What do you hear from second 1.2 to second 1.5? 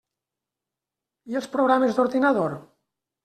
I els